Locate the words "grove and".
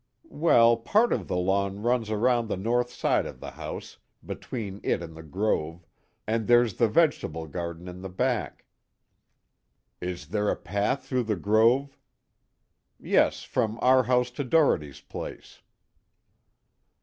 5.21-6.47